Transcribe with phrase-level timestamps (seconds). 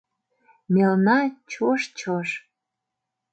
[0.73, 1.19] Мелна
[1.51, 2.29] чож-чож